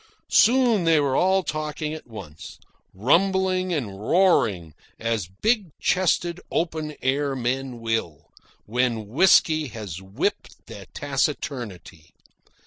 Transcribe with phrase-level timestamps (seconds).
[0.31, 2.57] Soon they were all talking at once,
[2.91, 8.31] rumbling and roaring as big chested open air men will,
[8.65, 12.15] when whisky has whipped their taciturnity.